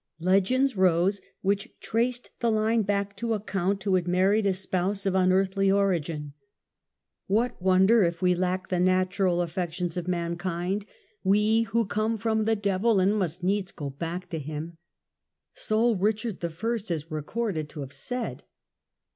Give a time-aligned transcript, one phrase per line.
[0.19, 5.05] Legends rose which traced the line back to a count who had married a spouse
[5.05, 6.33] of un earthly origin.
[7.27, 10.87] "What wonder if we lack the natural affections of mankind—
[11.33, 14.75] we who come from the devil and must needs go back to him!"
[15.53, 16.47] So Richard I.
[16.47, 18.43] is recorded to have said.